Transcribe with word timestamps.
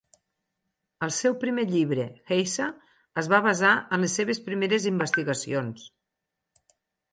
El 1.07 1.11
seu 1.17 1.35
primer 1.43 1.65
llibre, 1.73 2.07
"Geisha", 2.31 2.71
es 3.23 3.29
va 3.35 3.41
basar 3.49 3.75
en 3.99 4.03
les 4.07 4.17
seves 4.21 4.43
primeres 4.49 4.91
investigacions. 4.95 5.89